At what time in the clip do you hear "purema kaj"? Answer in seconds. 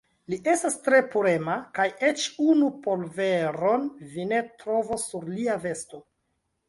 1.15-1.85